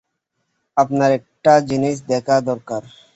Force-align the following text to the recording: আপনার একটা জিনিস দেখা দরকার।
আপনার 0.77 1.09
একটা 1.11 1.53
জিনিস 1.69 1.95
দেখা 2.07 2.35
দরকার। 2.41 2.81